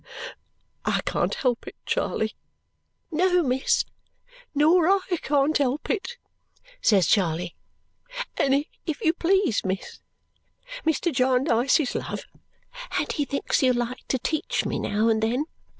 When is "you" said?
9.01-9.13